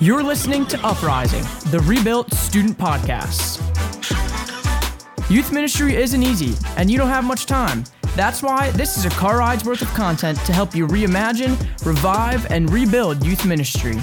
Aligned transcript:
You're 0.00 0.22
listening 0.22 0.64
to 0.66 0.86
Uprising, 0.86 1.42
the 1.72 1.80
Rebuilt 1.80 2.32
Student 2.32 2.78
Podcast. 2.78 3.58
Youth 5.28 5.50
ministry 5.50 5.96
isn't 5.96 6.22
easy, 6.22 6.54
and 6.76 6.88
you 6.88 6.96
don't 6.96 7.08
have 7.08 7.24
much 7.24 7.46
time. 7.46 7.82
That's 8.14 8.40
why 8.40 8.70
this 8.70 8.96
is 8.96 9.06
a 9.06 9.10
car 9.10 9.38
ride's 9.38 9.64
worth 9.64 9.82
of 9.82 9.88
content 9.94 10.38
to 10.46 10.52
help 10.52 10.72
you 10.72 10.86
reimagine, 10.86 11.58
revive, 11.84 12.48
and 12.52 12.70
rebuild 12.70 13.26
youth 13.26 13.44
ministry. 13.44 13.96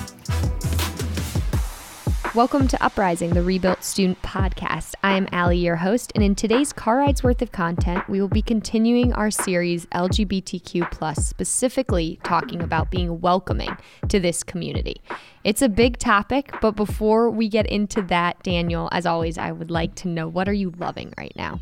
Welcome 2.36 2.68
to 2.68 2.84
Uprising, 2.84 3.30
the 3.30 3.42
Rebuilt 3.42 3.82
Student 3.82 4.22
Podcast. 4.22 4.94
I 5.02 5.16
am 5.16 5.26
Allie, 5.32 5.60
your 5.60 5.78
host, 5.78 6.12
and 6.16 6.24
in 6.24 6.36
today's 6.36 6.74
car 6.74 6.98
rides 6.98 7.24
worth 7.24 7.42
of 7.42 7.54
content, 7.54 8.10
we 8.10 8.20
will 8.20 8.28
be 8.28 8.42
continuing 8.42 9.14
our 9.14 9.32
series 9.32 9.86
LGBTQ, 9.86 11.16
specifically 11.16 12.20
talking 12.26 12.62
about 12.62 12.92
being 12.92 13.22
welcoming 13.22 13.78
to 14.10 14.20
this 14.20 14.44
community. 14.44 15.02
It's 15.46 15.62
a 15.62 15.70
big 15.70 15.98
topic, 15.98 16.54
but 16.60 16.72
before 16.72 17.30
we 17.30 17.48
get 17.48 17.68
into 17.68 18.02
that, 18.02 18.44
Daniel, 18.44 18.90
as 18.92 19.06
always, 19.06 19.38
I 19.38 19.54
would 19.54 19.72
like 19.72 19.96
to 19.96 20.10
know 20.10 20.28
what 20.28 20.50
are 20.50 20.54
you 20.54 20.72
loving 20.72 21.14
right 21.18 21.34
now? 21.38 21.62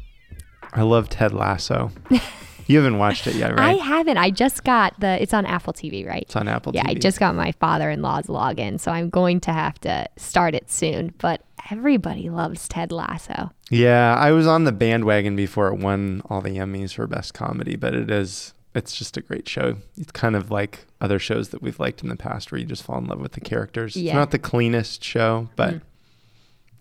I 0.73 0.81
love 0.81 1.07
Ted 1.07 1.33
Lasso. 1.33 1.91
You 2.67 2.77
haven't 2.77 2.97
watched 2.97 3.27
it 3.27 3.35
yet, 3.35 3.51
right? 3.51 3.59
I 3.59 3.73
haven't. 3.73 4.17
I 4.17 4.29
just 4.29 4.63
got 4.63 4.99
the. 4.99 5.21
It's 5.21 5.33
on 5.33 5.45
Apple 5.45 5.73
TV, 5.73 6.07
right? 6.07 6.23
It's 6.23 6.35
on 6.35 6.47
Apple 6.47 6.73
yeah, 6.73 6.83
TV. 6.83 6.89
I 6.89 6.93
just 6.95 7.19
got 7.19 7.35
my 7.35 7.51
father-in-law's 7.53 8.27
login, 8.27 8.79
so 8.79 8.91
I'm 8.91 9.09
going 9.09 9.39
to 9.41 9.51
have 9.53 9.79
to 9.81 10.07
start 10.17 10.55
it 10.55 10.71
soon. 10.71 11.13
But 11.17 11.41
everybody 11.71 12.29
loves 12.29 12.67
Ted 12.67 12.91
Lasso. 12.91 13.51
Yeah, 13.69 14.15
I 14.15 14.31
was 14.31 14.47
on 14.47 14.63
the 14.63 14.71
bandwagon 14.71 15.35
before 15.35 15.67
it 15.67 15.79
won 15.79 16.21
all 16.29 16.41
the 16.41 16.57
Emmys 16.57 16.93
for 16.93 17.07
best 17.07 17.33
comedy, 17.33 17.75
but 17.75 17.93
it 17.93 18.09
is. 18.09 18.53
It's 18.75 18.95
just 18.95 19.17
a 19.17 19.21
great 19.21 19.47
show. 19.47 19.77
It's 19.97 20.11
kind 20.11 20.35
of 20.35 20.49
like 20.49 20.87
other 20.99 21.19
shows 21.19 21.49
that 21.49 21.61
we've 21.61 21.79
liked 21.79 22.01
in 22.01 22.09
the 22.09 22.15
past, 22.15 22.51
where 22.51 22.59
you 22.59 22.65
just 22.65 22.81
fall 22.83 22.97
in 22.97 23.05
love 23.05 23.19
with 23.19 23.33
the 23.33 23.41
characters. 23.41 23.95
Yeah. 23.95 24.11
It's 24.11 24.15
not 24.15 24.31
the 24.31 24.39
cleanest 24.39 25.03
show, 25.03 25.49
but 25.55 25.75
Mm. 25.75 25.81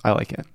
I 0.05 0.13
like 0.13 0.33
it. 0.33 0.47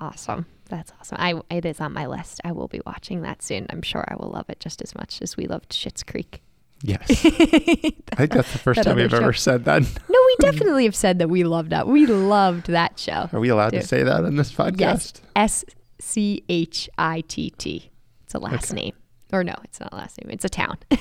Awesome. 0.00 0.44
That's 0.76 0.90
awesome. 0.98 1.18
I 1.20 1.38
it 1.50 1.66
is 1.66 1.80
on 1.80 1.92
my 1.92 2.06
list. 2.06 2.40
I 2.44 2.52
will 2.52 2.66
be 2.68 2.80
watching 2.86 3.20
that 3.22 3.42
soon. 3.42 3.66
I'm 3.68 3.82
sure 3.82 4.04
I 4.08 4.14
will 4.16 4.30
love 4.30 4.46
it 4.48 4.58
just 4.58 4.80
as 4.80 4.94
much 4.94 5.20
as 5.20 5.36
we 5.36 5.46
loved 5.46 5.70
Schitt's 5.70 6.02
Creek. 6.02 6.40
Yes, 6.82 7.08
I 7.10 7.14
think 7.14 8.32
that's 8.32 8.50
the 8.52 8.58
first 8.58 8.78
That 8.78 8.84
time 8.86 8.96
we've 8.96 9.12
ever 9.12 9.32
said 9.34 9.66
that. 9.66 9.82
No, 9.82 10.18
we 10.26 10.36
definitely 10.40 10.84
have 10.84 10.96
said 10.96 11.18
that 11.18 11.28
we 11.28 11.44
loved 11.44 11.70
that. 11.70 11.86
We 11.86 12.06
loved 12.06 12.66
that 12.68 12.98
show. 12.98 13.28
Are 13.32 13.38
we 13.38 13.50
allowed 13.50 13.70
Dude. 13.72 13.82
to 13.82 13.86
say 13.86 14.02
that 14.02 14.24
on 14.24 14.34
this 14.36 14.50
podcast? 14.50 14.78
Yes. 14.80 15.12
S 15.36 15.64
C 16.00 16.42
H 16.48 16.88
I 16.96 17.20
T 17.28 17.50
T. 17.50 17.90
It's 18.24 18.34
a 18.34 18.38
last 18.38 18.72
Okay. 18.72 18.82
name. 18.82 18.94
Or 19.30 19.44
no, 19.44 19.54
it's 19.64 19.78
not 19.78 19.92
a 19.92 19.96
last 19.96 20.18
name. 20.24 20.30
It's 20.32 20.44
a 20.44 20.48
town. 20.48 20.78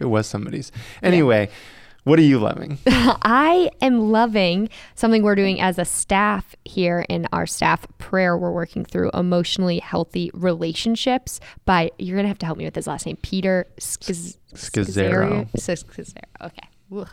It 0.00 0.06
was 0.06 0.26
somebody's. 0.26 0.72
Anyway, 1.02 1.50
what 2.10 2.18
are 2.18 2.22
you 2.22 2.40
loving? 2.40 2.76
I 2.88 3.70
am 3.80 4.10
loving 4.10 4.68
something 4.96 5.22
we're 5.22 5.36
doing 5.36 5.60
as 5.60 5.78
a 5.78 5.84
staff 5.84 6.56
here 6.64 7.06
in 7.08 7.28
our 7.32 7.46
staff 7.46 7.86
prayer. 7.98 8.36
We're 8.36 8.50
working 8.50 8.84
through 8.84 9.12
emotionally 9.14 9.78
healthy 9.78 10.32
relationships 10.34 11.38
by, 11.66 11.92
you're 12.00 12.16
going 12.16 12.24
to 12.24 12.28
have 12.28 12.38
to 12.40 12.46
help 12.46 12.58
me 12.58 12.64
with 12.64 12.74
his 12.74 12.88
last 12.88 13.06
name, 13.06 13.16
Peter 13.22 13.68
Schiz-. 13.78 14.38
Scazzero. 14.52 15.48
Okay. 16.40 16.68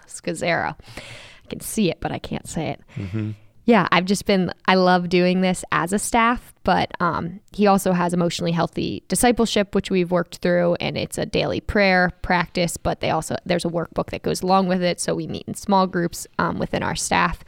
Scazzero. 0.08 0.74
I 0.98 1.48
can 1.48 1.60
see 1.60 1.92
it, 1.92 2.00
but 2.00 2.12
I 2.12 2.18
can't 2.18 2.48
say 2.48 2.70
it. 2.70 2.82
hmm 2.96 3.32
Yeah, 3.68 3.90
I've 3.92 4.06
just 4.06 4.26
been 4.26 4.54
I 4.66 4.76
love 4.76 5.10
doing 5.10 5.42
this 5.42 5.66
as 5.74 5.92
a 5.92 6.00
staff, 6.00 6.54
but 6.64 6.90
um, 7.02 7.42
he 7.52 7.68
also 7.68 7.92
has 7.92 8.14
emotionally 8.14 8.54
healthy 8.54 9.04
discipleship, 9.10 9.76
which 9.76 9.92
we've 9.92 10.10
worked 10.10 10.38
through, 10.38 10.76
and 10.76 10.98
it's 10.98 11.18
a 11.18 11.26
daily 11.26 11.60
prayer 11.60 12.12
practice. 12.22 12.78
But 12.78 13.02
they 13.02 13.10
also 13.10 13.36
there's 13.46 13.66
a 13.66 13.70
workbook 13.70 14.12
that 14.12 14.22
goes 14.22 14.42
along 14.42 14.70
with 14.70 14.82
it, 14.82 15.02
so 15.02 15.14
we 15.14 15.28
meet 15.28 15.44
in 15.48 15.54
small 15.54 15.86
groups 15.86 16.26
um, 16.40 16.60
within 16.60 16.82
our 16.82 16.96
staff 16.96 17.44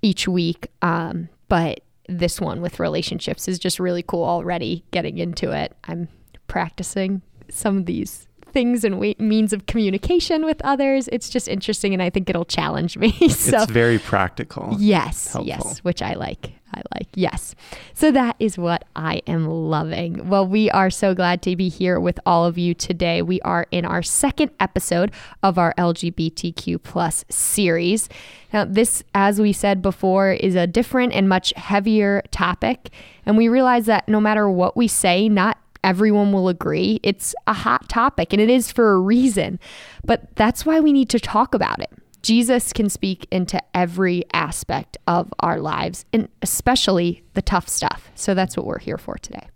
each 0.00 0.26
week. 0.26 0.68
Um, 0.80 1.28
but 1.50 1.80
this 2.08 2.40
one 2.40 2.62
with 2.62 2.80
relationships 2.80 3.46
is 3.46 3.58
just 3.58 3.78
really 3.78 4.02
cool 4.02 4.24
already. 4.24 4.84
Getting 4.90 5.18
into 5.18 5.52
it, 5.52 5.76
I'm 5.84 6.08
practicing 6.46 7.20
some 7.50 7.76
of 7.76 7.84
these 7.84 8.27
things 8.52 8.84
and 8.84 8.98
wa- 9.00 9.14
means 9.18 9.52
of 9.52 9.66
communication 9.66 10.44
with 10.44 10.60
others. 10.64 11.08
It's 11.12 11.28
just 11.28 11.48
interesting, 11.48 11.92
and 11.92 12.02
I 12.02 12.10
think 12.10 12.28
it'll 12.30 12.44
challenge 12.44 12.96
me. 12.98 13.12
so 13.28 13.62
It's 13.62 13.70
very 13.70 13.98
practical. 13.98 14.76
Yes, 14.78 15.32
helpful. 15.32 15.46
yes, 15.48 15.78
which 15.80 16.02
I 16.02 16.14
like. 16.14 16.52
I 16.74 16.82
like. 16.94 17.08
Yes. 17.14 17.54
So 17.94 18.10
that 18.12 18.36
is 18.38 18.58
what 18.58 18.84
I 18.94 19.22
am 19.26 19.46
loving. 19.48 20.28
Well, 20.28 20.46
we 20.46 20.70
are 20.70 20.90
so 20.90 21.14
glad 21.14 21.40
to 21.42 21.56
be 21.56 21.70
here 21.70 21.98
with 21.98 22.20
all 22.26 22.44
of 22.44 22.58
you 22.58 22.74
today. 22.74 23.22
We 23.22 23.40
are 23.40 23.66
in 23.70 23.86
our 23.86 24.02
second 24.02 24.50
episode 24.60 25.10
of 25.42 25.56
our 25.56 25.72
LGBTQ 25.78 26.82
plus 26.82 27.24
series. 27.30 28.10
Now, 28.52 28.66
this, 28.66 29.02
as 29.14 29.40
we 29.40 29.54
said 29.54 29.80
before, 29.80 30.32
is 30.32 30.54
a 30.54 30.66
different 30.66 31.14
and 31.14 31.26
much 31.26 31.54
heavier 31.56 32.22
topic. 32.30 32.90
And 33.24 33.38
we 33.38 33.48
realize 33.48 33.86
that 33.86 34.06
no 34.06 34.20
matter 34.20 34.48
what 34.50 34.76
we 34.76 34.88
say, 34.88 35.26
not 35.28 35.56
everyone 35.84 36.32
will 36.32 36.48
agree. 36.48 37.00
It's 37.02 37.34
a 37.46 37.52
hot 37.52 37.88
topic 37.88 38.32
and 38.32 38.40
it 38.40 38.50
is 38.50 38.70
for 38.70 38.92
a 38.92 39.00
reason. 39.00 39.58
But 40.04 40.34
that's 40.36 40.66
why 40.66 40.80
we 40.80 40.92
need 40.92 41.08
to 41.10 41.20
talk 41.20 41.54
about 41.54 41.80
it. 41.80 41.90
Jesus 42.22 42.72
can 42.72 42.90
speak 42.90 43.26
into 43.30 43.62
every 43.76 44.24
aspect 44.32 44.98
of 45.06 45.32
our 45.40 45.60
lives 45.60 46.04
and 46.12 46.28
especially 46.42 47.22
the 47.34 47.42
tough 47.42 47.68
stuff. 47.68 48.10
So 48.14 48.34
that's 48.34 48.56
what 48.56 48.66
we're 48.66 48.80
here 48.80 48.98
for 48.98 49.16
today. 49.18 49.48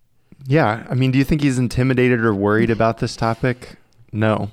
Yeah. 0.47 0.87
I 0.89 0.95
mean, 0.95 1.11
do 1.11 1.19
you 1.19 1.25
think 1.25 1.43
he's 1.43 1.59
intimidated 1.59 2.21
or 2.21 2.35
worried 2.35 2.71
about 2.71 2.99
this 2.99 3.17
topic? 3.17 3.77
No. 4.13 4.51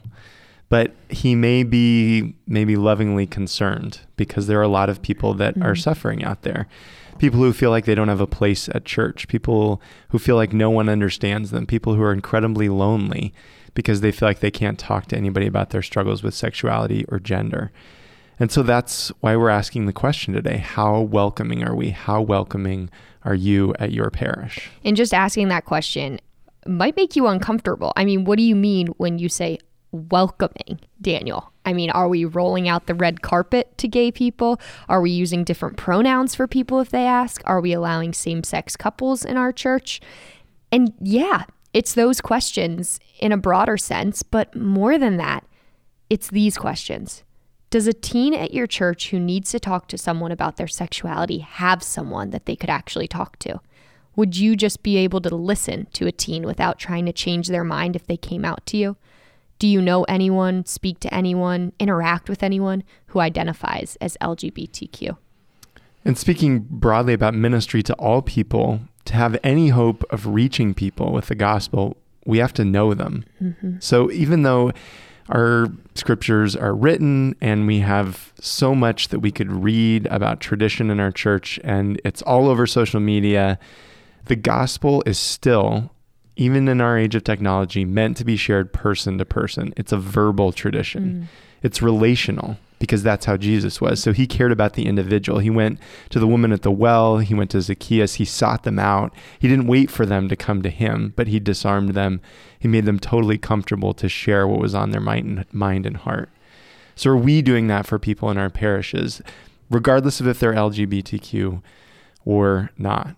But 0.70 0.94
he 1.10 1.34
may 1.36 1.64
be 1.64 2.36
maybe 2.48 2.76
lovingly 2.76 3.26
concerned 3.26 4.02
because 4.16 4.48
there 4.48 4.60
are 4.60 4.64
a 4.64 4.68
lot 4.68 4.90
of 4.90 5.02
people 5.02 5.34
that 5.36 5.58
are 5.58 5.74
Mhm. 5.74 5.82
suffering 5.82 6.24
out 6.24 6.44
there. 6.44 6.68
People 7.18 7.40
who 7.40 7.52
feel 7.52 7.72
like 7.72 7.86
they 7.86 7.96
don't 7.96 8.08
have 8.08 8.22
a 8.22 8.28
place 8.28 8.70
at 8.74 8.86
church, 8.86 9.28
people 9.28 9.82
who 10.10 10.20
feel 10.20 10.36
like 10.36 10.54
no 10.54 10.70
one 10.70 10.88
understands 10.88 11.52
them, 11.52 11.66
people 11.66 11.96
who 11.96 12.02
are 12.04 12.14
incredibly 12.14 12.70
lonely 12.70 13.34
because 13.74 14.02
they 14.02 14.12
feel 14.12 14.28
like 14.30 14.40
they 14.40 14.52
can't 14.52 14.80
talk 14.80 15.08
to 15.08 15.18
anybody 15.18 15.48
about 15.48 15.72
their 15.72 15.82
struggles 15.82 16.24
with 16.24 16.34
sexuality 16.34 17.04
or 17.10 17.20
gender. 17.20 17.72
And 18.40 18.52
so 18.52 18.64
that's 18.64 19.12
why 19.20 19.36
we're 19.36 19.50
asking 19.50 19.86
the 19.86 19.92
question 19.94 20.34
today 20.34 20.58
how 20.58 21.02
welcoming 21.02 21.64
are 21.64 21.76
we? 21.76 21.90
How 21.90 22.22
welcoming 22.22 22.90
are 23.26 23.36
you 23.36 23.74
at 23.80 23.92
your 23.92 24.10
parish? 24.10 24.70
And 24.86 24.96
just 24.96 25.14
asking 25.14 25.50
that 25.50 25.66
question 25.66 26.20
might 26.66 26.96
make 26.96 27.16
you 27.16 27.28
uncomfortable. 27.28 27.92
I 27.98 28.06
mean, 28.06 28.24
what 28.24 28.38
do 28.38 28.44
you 28.44 28.56
mean 28.56 28.88
when 28.98 29.18
you 29.20 29.28
say 29.30 29.58
welcoming, 29.92 30.80
Daniel? 31.02 31.52
I 31.66 31.74
mean, 31.74 31.90
are 31.90 32.08
we 32.08 32.26
rolling 32.26 32.68
out 32.68 32.88
the 32.88 32.96
red 32.96 33.22
carpet 33.22 33.78
to 33.78 33.88
gay 33.88 34.12
people? 34.12 34.60
Are 34.88 35.02
we 35.02 35.12
using 35.12 35.44
different 35.44 35.78
pronouns 35.78 36.36
for 36.36 36.48
people 36.48 36.80
if 36.80 36.90
they 36.90 37.06
ask? 37.06 37.42
Are 37.46 37.62
we 37.62 37.74
allowing 37.74 38.14
same 38.14 38.44
sex 38.44 38.76
couples 38.76 39.26
in 39.26 39.38
our 39.38 39.52
church? 39.52 40.02
And 40.72 40.94
yeah, 41.02 41.44
it's 41.74 41.94
those 41.94 42.22
questions 42.22 43.00
in 43.20 43.32
a 43.32 43.38
broader 43.38 43.78
sense, 43.78 44.24
but 44.24 44.56
more 44.56 44.98
than 44.98 45.18
that, 45.18 45.46
it's 46.10 46.30
these 46.30 46.58
questions. 46.58 47.24
Does 47.70 47.86
a 47.86 47.94
teen 47.94 48.34
at 48.34 48.54
your 48.54 48.66
church 48.66 49.12
who 49.12 49.20
needs 49.20 49.52
to 49.52 49.60
talk 49.60 49.88
to 49.90 49.98
someone 49.98 50.32
about 50.32 50.58
their 50.58 50.68
sexuality 50.68 51.40
have 51.40 51.84
someone 51.84 52.32
that 52.32 52.48
they 52.48 52.56
could 52.56 52.70
actually 52.70 53.08
talk 53.08 53.38
to? 53.40 53.62
Would 54.16 54.36
you 54.36 54.56
just 54.56 54.82
be 54.82 54.98
able 54.98 55.22
to 55.22 55.36
listen 55.36 55.88
to 55.94 56.08
a 56.08 56.12
teen 56.12 56.46
without 56.46 56.80
trying 56.80 57.06
to 57.06 57.14
change 57.14 57.48
their 57.48 57.64
mind 57.64 57.96
if 57.96 58.08
they 58.08 58.18
came 58.18 58.44
out 58.44 58.66
to 58.68 58.78
you? 58.78 58.98
Do 59.60 59.68
you 59.68 59.82
know 59.82 60.04
anyone, 60.06 60.66
speak 60.66 61.00
to 61.02 61.14
anyone, 61.14 61.74
interact 61.80 62.30
with 62.30 62.44
anyone 62.44 62.84
who 63.08 63.20
identifies 63.20 63.98
as 64.00 64.18
LGBTQ? 64.22 65.18
And 66.06 66.18
speaking 66.18 66.66
broadly 66.70 67.14
about 67.14 67.34
ministry 67.34 67.84
to 67.84 67.94
all 67.96 68.22
people, 68.22 68.80
to 69.06 69.14
have 69.16 69.38
any 69.44 69.70
hope 69.70 70.04
of 70.12 70.28
reaching 70.28 70.74
people 70.74 71.12
with 71.12 71.28
the 71.28 71.36
gospel, 71.36 71.98
we 72.26 72.38
have 72.38 72.54
to 72.54 72.64
know 72.64 72.94
them. 72.94 73.26
Mm-hmm. 73.42 73.76
So 73.80 74.10
even 74.12 74.44
though 74.44 74.72
our 75.28 75.68
scriptures 75.94 76.56
are 76.56 76.74
written 76.74 77.36
and 77.42 77.68
we 77.68 77.80
have 77.80 78.34
so 78.40 78.74
much 78.74 79.10
that 79.10 79.20
we 79.20 79.32
could 79.32 79.52
read 79.52 80.08
about 80.08 80.40
tradition 80.40 80.90
in 80.90 81.00
our 81.00 81.12
church 81.12 81.60
and 81.64 82.02
it's 82.06 82.22
all 82.22 82.48
over 82.48 82.66
social 82.66 83.00
media, 83.00 83.60
the 84.26 84.36
gospel 84.36 85.04
is 85.06 85.20
still, 85.20 85.92
even 86.40 86.70
in 86.70 86.80
our 86.80 86.98
age 86.98 87.16
of 87.16 87.26
technology, 87.26 87.84
meant 87.84 88.16
to 88.16 88.24
be 88.24 88.38
shared 88.38 88.72
person 88.72 89.18
to 89.18 89.26
person. 89.26 89.74
It's 89.76 89.92
a 89.92 89.98
verbal 89.98 90.54
tradition. 90.54 91.04
Mm-hmm. 91.04 91.24
It's 91.64 91.82
relational 91.82 92.58
because 92.80 93.04
that's 93.04 93.26
how 93.26 93.36
Jesus 93.36 93.82
was. 93.82 94.02
So 94.02 94.14
he 94.14 94.26
cared 94.26 94.54
about 94.54 94.72
the 94.74 94.86
individual. 94.86 95.40
He 95.40 95.50
went 95.50 95.80
to 96.12 96.18
the 96.18 96.26
woman 96.26 96.54
at 96.54 96.62
the 96.62 96.72
well, 96.72 97.18
he 97.18 97.34
went 97.34 97.52
to 97.52 97.62
Zacchaeus, 97.62 98.16
he 98.16 98.24
sought 98.24 98.64
them 98.64 98.80
out. 98.80 99.14
He 99.38 99.50
didn't 99.50 99.68
wait 99.68 99.92
for 99.92 100.06
them 100.06 100.30
to 100.30 100.38
come 100.38 100.62
to 100.62 100.70
him, 100.70 101.12
but 101.18 101.28
he 101.28 101.42
disarmed 101.42 101.90
them. 101.90 102.22
He 102.58 102.70
made 102.70 102.86
them 102.86 103.00
totally 103.00 103.38
comfortable 103.38 103.94
to 103.96 104.08
share 104.08 104.48
what 104.48 104.62
was 104.62 104.74
on 104.74 104.92
their 104.92 105.02
mind, 105.02 105.46
mind 105.52 105.86
and 105.86 105.98
heart. 105.98 106.30
So 106.96 107.10
are 107.10 107.18
we 107.18 107.42
doing 107.42 107.68
that 107.68 107.86
for 107.86 108.00
people 108.00 108.32
in 108.32 108.38
our 108.38 108.50
parishes, 108.50 109.22
regardless 109.70 110.22
of 110.22 110.28
if 110.28 110.40
they're 110.40 110.54
LGBTQ 110.54 111.62
or 112.24 112.72
not? 112.78 113.18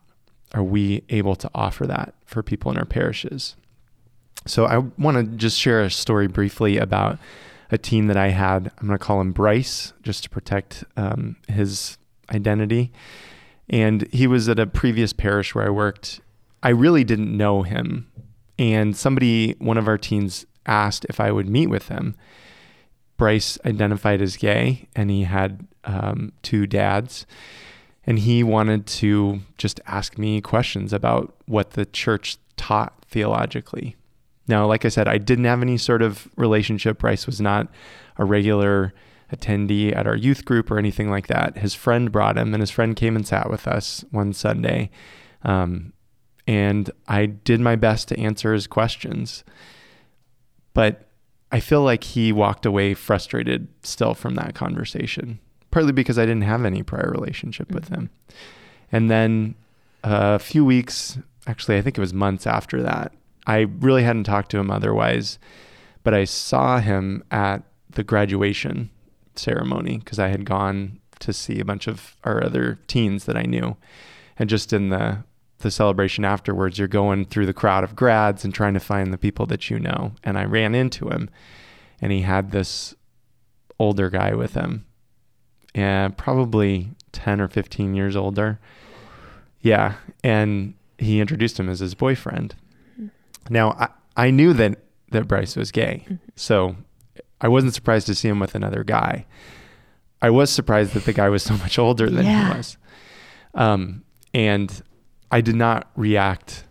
Are 0.54 0.64
we 0.64 1.04
able 1.10 1.36
to 1.36 1.50
offer 1.56 1.88
that 1.88 2.14
for 2.26 2.44
people 2.44 2.72
in 2.72 2.78
our 2.78 2.86
parishes? 2.86 3.56
So 4.48 4.66
I 4.66 4.80
want 5.02 5.18
to 5.18 5.24
just 5.38 5.60
share 5.60 5.82
a 5.82 5.92
story 5.92 6.28
briefly 6.28 6.78
about 6.78 7.20
a 7.70 7.78
teen 7.78 8.08
that 8.08 8.18
I 8.18 8.30
had. 8.30 8.72
I'm 8.80 8.88
going 8.88 8.98
to 8.98 9.04
call 9.04 9.22
him 9.22 9.32
Bryce 9.32 9.94
just 10.02 10.24
to 10.24 10.30
protect 10.30 10.84
um, 10.98 11.38
his 11.48 11.98
identity. 12.30 12.92
And 13.70 14.12
he 14.12 14.28
was 14.28 14.50
at 14.50 14.60
a 14.60 14.68
previous 14.68 15.14
parish 15.14 15.56
where 15.56 15.66
I 15.66 15.70
worked. 15.70 16.20
I 16.62 16.70
really 16.70 17.04
didn't 17.04 17.36
know 17.36 17.62
him. 17.62 18.12
And 18.60 18.96
somebody, 18.96 19.54
one 19.60 19.78
of 19.78 19.88
our 19.88 19.98
teens, 19.98 20.46
asked 20.66 21.06
if 21.06 21.20
I 21.20 21.32
would 21.32 21.48
meet 21.48 21.68
with 21.68 21.88
him. 21.88 22.16
Bryce 23.18 23.58
identified 23.66 24.22
as 24.22 24.36
gay 24.36 24.88
and 24.96 25.10
he 25.10 25.24
had 25.24 25.68
um, 25.84 26.34
two 26.42 26.68
dads. 26.68 27.26
And 28.06 28.20
he 28.20 28.44
wanted 28.44 28.88
to 28.88 29.42
just 29.58 29.80
ask 29.86 30.18
me 30.18 30.42
questions 30.42 30.92
about 30.92 31.36
what 31.46 31.72
the 31.72 31.86
church 31.86 32.38
taught 32.58 33.06
theologically. 33.06 33.96
Now, 34.48 34.66
like 34.66 34.86
I 34.86 34.90
said, 34.90 35.08
I 35.08 35.18
didn't 35.18 35.46
have 35.46 35.62
any 35.62 35.78
sort 35.78 36.02
of 36.02 36.28
relationship. 36.36 37.00
Bryce 37.00 37.26
was 37.26 37.40
not 37.40 37.68
a 38.18 38.26
regular 38.26 38.94
attendee 39.32 39.96
at 39.96 40.08
our 40.08 40.16
youth 40.16 40.46
group 40.46 40.70
or 40.72 40.78
anything 40.78 41.10
like 41.10 41.28
that. 41.28 41.58
His 41.58 41.74
friend 41.74 42.12
brought 42.12 42.38
him, 42.38 42.54
and 42.54 42.62
his 42.62 42.72
friend 42.72 42.96
came 42.96 43.16
and 43.16 43.26
sat 43.26 43.50
with 43.50 43.68
us 43.68 44.04
one 44.12 44.34
Sunday. 44.34 44.90
Um, 45.44 45.94
and 46.48 46.90
I 47.08 47.28
did 47.28 47.62
my 47.62 47.76
best 47.76 48.08
to 48.10 48.20
answer 48.20 48.54
his 48.54 48.68
questions. 48.68 49.44
But 50.74 51.08
I 51.52 51.60
feel 51.60 51.84
like 51.84 52.04
he 52.04 52.32
walked 52.32 52.66
away 52.66 52.94
frustrated 52.94 53.68
still 53.84 54.14
from 54.14 54.36
that 54.36 54.56
conversation, 54.56 55.40
partly 55.72 55.92
because 55.92 56.20
I 56.20 56.26
didn't 56.26 56.44
have 56.44 56.66
any 56.66 56.84
prior 56.84 57.10
relationship 57.10 57.68
mm-hmm. 57.68 57.76
with 57.76 57.88
him. 57.90 58.10
And 58.92 59.10
then 59.10 59.56
a 60.04 60.40
few 60.40 60.66
weeks, 60.66 61.18
actually, 61.48 61.78
I 61.78 61.82
think 61.82 61.98
it 61.98 62.02
was 62.02 62.14
months 62.14 62.46
after 62.46 62.82
that, 62.84 63.14
I 63.48 63.62
really 63.80 64.04
hadn't 64.04 64.26
talked 64.26 64.52
to 64.52 64.60
him 64.60 64.70
otherwise, 64.70 65.40
but 66.04 66.14
I 66.14 66.26
saw 66.26 66.80
him 66.80 67.24
at 67.32 67.64
the 67.90 68.04
graduation 68.04 68.90
ceremony 69.36 69.98
because 69.98 70.20
I 70.20 70.28
had 70.28 70.46
gone 70.46 71.00
to 71.20 71.34
see 71.34 71.60
a 71.60 71.66
bunch 71.66 71.88
of 71.88 72.16
our 72.24 72.44
other 72.44 72.80
teens 72.88 73.26
that 73.26 73.38
I 73.38 73.44
knew. 73.44 73.78
And 74.38 74.50
just 74.50 74.74
in 74.74 74.90
the 74.90 75.24
the 75.60 75.72
celebration 75.72 76.26
afterwards, 76.26 76.80
you're 76.80 76.88
going 76.88 77.24
through 77.24 77.46
the 77.46 77.54
crowd 77.54 77.84
of 77.84 77.96
grads 77.96 78.44
and 78.44 78.52
trying 78.52 78.74
to 78.74 78.80
find 78.80 79.14
the 79.14 79.18
people 79.18 79.46
that 79.46 79.70
you 79.70 79.80
know. 79.80 80.14
And 80.24 80.36
I 80.36 80.44
ran 80.44 80.74
into 80.74 81.10
him 81.10 81.30
and 82.02 82.12
he 82.12 82.22
had 82.22 82.50
this 82.50 82.96
older 83.80 84.10
guy 84.10 84.34
with 84.34 84.56
him. 84.56 84.86
And 85.74 86.18
probably 86.18 86.92
10 87.12 87.40
or 87.40 87.48
15 87.48 87.94
years 87.94 88.16
older. 88.16 88.60
Yeah. 89.62 89.96
And 90.24 90.74
he 90.98 91.20
introduced 91.20 91.60
him 91.60 91.70
as 91.70 91.80
his 91.80 91.96
boyfriend. 91.96 92.56
Now, 93.50 93.72
I, 93.72 93.88
I 94.28 94.32
knew 94.32 94.54
that, 94.54 94.80
that 95.12 95.28
Bryce 95.28 95.56
was 95.56 95.72
gay. 95.72 96.04
Mm-hmm. 96.06 96.16
So 96.36 96.76
I 97.40 97.48
wasn't 97.48 97.74
surprised 97.74 98.08
to 98.08 98.16
see 98.16 98.28
him 98.28 98.40
with 98.40 98.56
another 98.56 98.84
guy. 98.84 99.26
I 100.22 100.30
was 100.30 100.52
surprised 100.52 100.94
that 100.94 101.06
the 101.06 101.14
guy 101.14 101.30
was 101.30 101.44
so 101.44 101.58
much 101.58 101.80
older 101.80 102.10
than 102.10 102.26
yeah. 102.26 102.52
he 102.52 102.58
was. 102.58 102.78
Um, 103.54 104.04
and 104.34 104.82
I 105.32 105.42
did 105.42 105.56
not 105.56 105.90
react 105.96 106.66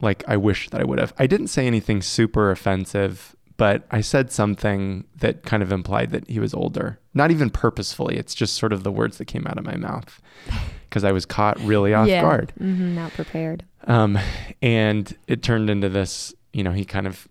like 0.00 0.24
I 0.26 0.36
wish 0.36 0.70
that 0.70 0.80
I 0.80 0.84
would 0.84 0.98
have. 0.98 1.12
I 1.18 1.26
didn't 1.26 1.48
say 1.48 1.66
anything 1.66 2.02
super 2.02 2.50
offensive, 2.50 3.36
but 3.56 3.86
I 3.90 4.00
said 4.02 4.30
something 4.30 5.04
that 5.16 5.42
kind 5.44 5.62
of 5.62 5.72
implied 5.72 6.10
that 6.10 6.28
he 6.28 6.40
was 6.40 6.52
older. 6.52 6.98
Not 7.14 7.30
even 7.30 7.48
purposefully. 7.48 8.16
It's 8.16 8.34
just 8.34 8.54
sort 8.54 8.72
of 8.72 8.82
the 8.82 8.92
words 8.92 9.18
that 9.18 9.24
came 9.26 9.46
out 9.46 9.58
of 9.58 9.64
my 9.64 9.76
mouth 9.76 10.20
because 10.88 11.04
I 11.04 11.12
was 11.12 11.24
caught 11.24 11.58
really 11.60 11.94
off 11.94 12.08
yeah. 12.08 12.20
guard. 12.20 12.52
Mm-hmm, 12.60 12.94
not 12.94 13.12
prepared. 13.12 13.64
Um, 13.84 14.18
and 14.60 15.16
it 15.26 15.42
turned 15.42 15.70
into 15.70 15.88
this, 15.88 16.34
you 16.52 16.62
know, 16.62 16.72
he 16.72 16.84
kind 16.84 17.06
of 17.06 17.28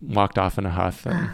walked 0.00 0.38
off 0.38 0.58
in 0.58 0.66
a 0.66 0.70
huff 0.70 1.06
and, 1.06 1.28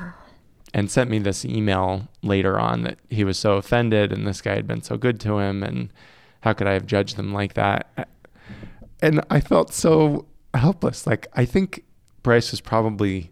and 0.74 0.90
sent 0.90 1.08
me 1.08 1.18
this 1.18 1.44
email 1.44 2.08
later 2.22 2.58
on 2.58 2.82
that 2.82 2.98
he 3.08 3.24
was 3.24 3.38
so 3.38 3.54
offended 3.54 4.12
and 4.12 4.26
this 4.26 4.40
guy 4.40 4.54
had 4.54 4.66
been 4.66 4.82
so 4.82 4.96
good 4.96 5.20
to 5.20 5.38
him 5.38 5.62
and 5.62 5.90
how 6.40 6.52
could 6.52 6.66
I 6.66 6.72
have 6.72 6.86
judged 6.86 7.16
them 7.16 7.32
like 7.32 7.54
that? 7.54 8.08
And 9.00 9.22
I 9.30 9.40
felt 9.40 9.72
so 9.72 10.26
helpless. 10.52 11.06
Like 11.06 11.26
I 11.34 11.44
think 11.44 11.84
Bryce 12.22 12.50
was 12.50 12.60
probably 12.60 13.30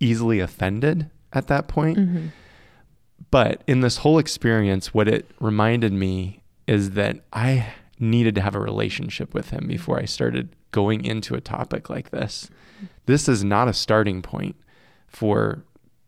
easily 0.00 0.40
offended 0.40 1.10
at 1.32 1.46
that 1.48 1.68
point. 1.68 1.98
Mm-hmm. 1.98 2.26
But 3.30 3.62
in 3.66 3.80
this 3.80 3.98
whole 3.98 4.18
experience, 4.18 4.94
what 4.94 5.08
it 5.08 5.30
reminded 5.40 5.92
me 5.92 6.42
is 6.66 6.90
that 6.92 7.24
I 7.32 7.72
needed 7.98 8.34
to 8.36 8.40
have 8.40 8.54
a 8.54 8.60
relationship 8.60 9.34
with 9.34 9.50
him 9.50 9.66
before 9.66 9.98
I 9.98 10.04
started 10.04 10.54
going 10.70 11.04
into 11.04 11.34
a 11.34 11.40
topic 11.40 11.90
like 11.90 12.10
this. 12.10 12.48
This 13.06 13.28
is 13.28 13.42
not 13.42 13.68
a 13.68 13.72
starting 13.72 14.22
point 14.22 14.56
for 15.06 15.64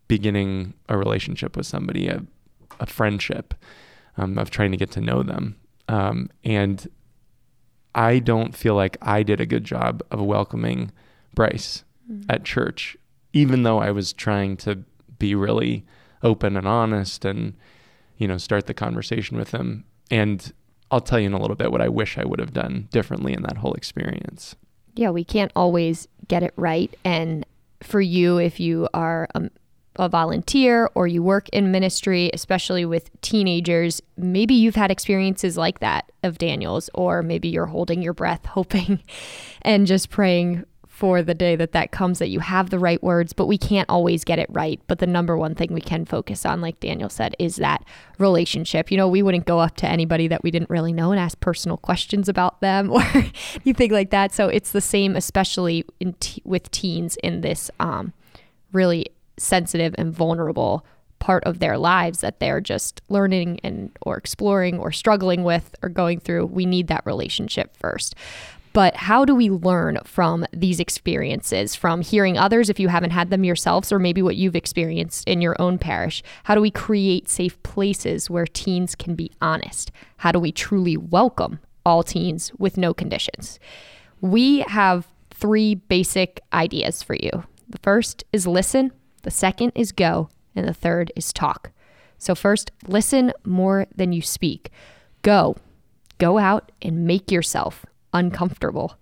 beginning 0.07 0.73
a 0.87 0.97
relationship 0.97 1.57
with 1.57 1.65
somebody, 1.65 2.07
a, 2.07 2.23
a 2.79 2.85
friendship, 2.85 3.53
um, 4.17 4.37
of 4.37 4.49
trying 4.49 4.71
to 4.71 4.77
get 4.77 4.91
to 4.91 5.01
know 5.01 5.23
them. 5.23 5.57
Um, 5.87 6.29
and 6.43 6.87
I 7.93 8.19
don't 8.19 8.55
feel 8.55 8.75
like 8.75 8.97
I 9.01 9.23
did 9.23 9.41
a 9.41 9.45
good 9.45 9.63
job 9.63 10.01
of 10.11 10.21
welcoming 10.21 10.91
Bryce 11.33 11.83
mm-hmm. 12.09 12.29
at 12.29 12.45
church, 12.45 12.95
even 13.33 13.63
though 13.63 13.79
I 13.79 13.91
was 13.91 14.13
trying 14.13 14.57
to 14.57 14.83
be 15.19 15.35
really 15.35 15.85
open 16.23 16.57
and 16.57 16.67
honest 16.67 17.25
and, 17.25 17.53
you 18.17 18.27
know, 18.27 18.37
start 18.37 18.67
the 18.67 18.73
conversation 18.73 19.37
with 19.37 19.51
him. 19.51 19.85
And 20.09 20.51
I'll 20.89 21.01
tell 21.01 21.19
you 21.19 21.27
in 21.27 21.33
a 21.33 21.39
little 21.39 21.55
bit 21.55 21.71
what 21.71 21.81
I 21.81 21.89
wish 21.89 22.17
I 22.17 22.25
would 22.25 22.39
have 22.39 22.53
done 22.53 22.87
differently 22.91 23.33
in 23.33 23.43
that 23.43 23.57
whole 23.57 23.73
experience. 23.73 24.55
Yeah, 24.95 25.09
we 25.09 25.23
can't 25.23 25.51
always 25.55 26.07
get 26.27 26.43
it 26.43 26.53
right. 26.57 26.93
And 27.05 27.45
for 27.81 28.01
you, 28.01 28.37
if 28.37 28.59
you 28.59 28.89
are 28.93 29.27
a, 29.33 29.49
a, 29.95 30.09
volunteer 30.09 30.89
or 30.93 31.07
you 31.07 31.23
work 31.23 31.47
in 31.49 31.71
ministry, 31.71 32.29
especially 32.33 32.83
with 32.83 33.09
teenagers, 33.21 34.01
maybe 34.17 34.53
you've 34.53 34.75
had 34.75 34.91
experiences 34.91 35.57
like 35.57 35.79
that 35.79 36.11
of 36.23 36.37
Daniel's, 36.37 36.89
or 36.93 37.23
maybe 37.23 37.47
you're 37.47 37.67
holding 37.67 38.01
your 38.01 38.13
breath, 38.13 38.45
hoping 38.47 39.01
and 39.61 39.87
just 39.87 40.09
praying 40.09 40.65
for 41.01 41.23
the 41.23 41.33
day 41.33 41.55
that 41.55 41.71
that 41.71 41.89
comes 41.89 42.19
that 42.19 42.29
you 42.29 42.41
have 42.41 42.69
the 42.69 42.77
right 42.77 43.01
words, 43.01 43.33
but 43.33 43.47
we 43.47 43.57
can't 43.57 43.89
always 43.89 44.23
get 44.23 44.37
it 44.37 44.45
right. 44.51 44.79
But 44.85 44.99
the 44.99 45.07
number 45.07 45.35
one 45.35 45.55
thing 45.55 45.73
we 45.73 45.81
can 45.81 46.05
focus 46.05 46.45
on, 46.45 46.61
like 46.61 46.79
Daniel 46.79 47.09
said, 47.09 47.35
is 47.39 47.55
that 47.55 47.83
relationship. 48.19 48.91
You 48.91 48.97
know, 48.97 49.07
we 49.07 49.23
wouldn't 49.23 49.47
go 49.47 49.57
up 49.57 49.75
to 49.77 49.87
anybody 49.87 50.27
that 50.27 50.43
we 50.43 50.51
didn't 50.51 50.69
really 50.69 50.93
know 50.93 51.09
and 51.09 51.19
ask 51.19 51.39
personal 51.39 51.77
questions 51.77 52.29
about 52.29 52.61
them 52.61 52.91
or 52.93 53.01
anything 53.65 53.89
like 53.89 54.11
that. 54.11 54.31
So 54.31 54.47
it's 54.47 54.73
the 54.73 54.79
same, 54.79 55.15
especially 55.15 55.85
t- 56.19 56.43
with 56.45 56.69
teens 56.69 57.17
in 57.23 57.41
this 57.41 57.71
um, 57.79 58.13
really 58.71 59.07
sensitive 59.37 59.95
and 59.97 60.13
vulnerable 60.13 60.85
part 61.17 61.43
of 61.45 61.57
their 61.57 61.79
lives 61.79 62.21
that 62.21 62.39
they're 62.39 62.61
just 62.61 63.01
learning 63.09 63.59
and 63.63 63.89
or 64.03 64.17
exploring 64.17 64.77
or 64.77 64.91
struggling 64.91 65.43
with 65.43 65.75
or 65.81 65.89
going 65.89 66.19
through 66.19 66.47
we 66.47 66.65
need 66.65 66.87
that 66.87 67.05
relationship 67.05 67.77
first 67.77 68.15
but 68.73 68.95
how 68.95 69.25
do 69.25 69.35
we 69.35 69.49
learn 69.49 69.99
from 70.05 70.45
these 70.53 70.79
experiences, 70.79 71.75
from 71.75 72.01
hearing 72.01 72.37
others 72.37 72.69
if 72.69 72.79
you 72.79 72.87
haven't 72.87 73.11
had 73.11 73.29
them 73.29 73.43
yourselves, 73.43 73.91
or 73.91 73.99
maybe 73.99 74.21
what 74.21 74.37
you've 74.37 74.55
experienced 74.55 75.27
in 75.27 75.41
your 75.41 75.55
own 75.59 75.77
parish? 75.77 76.23
How 76.43 76.55
do 76.55 76.61
we 76.61 76.71
create 76.71 77.29
safe 77.29 77.61
places 77.63 78.29
where 78.29 78.45
teens 78.45 78.95
can 78.95 79.15
be 79.15 79.31
honest? 79.41 79.91
How 80.17 80.31
do 80.31 80.39
we 80.39 80.51
truly 80.51 80.95
welcome 80.95 81.59
all 81.85 82.03
teens 82.03 82.51
with 82.57 82.77
no 82.77 82.93
conditions? 82.93 83.59
We 84.21 84.59
have 84.59 85.07
three 85.31 85.75
basic 85.75 86.39
ideas 86.53 87.03
for 87.03 87.15
you. 87.15 87.43
The 87.67 87.79
first 87.79 88.23
is 88.31 88.47
listen, 88.47 88.91
the 89.23 89.31
second 89.31 89.73
is 89.75 89.91
go, 89.91 90.29
and 90.55 90.67
the 90.67 90.73
third 90.73 91.11
is 91.15 91.33
talk. 91.33 91.71
So, 92.17 92.35
first, 92.35 92.71
listen 92.87 93.33
more 93.43 93.87
than 93.95 94.13
you 94.13 94.21
speak. 94.21 94.69
Go. 95.23 95.57
Go 96.19 96.37
out 96.37 96.71
and 96.83 97.07
make 97.07 97.31
yourself 97.31 97.83
uncomfortable. 98.13 98.99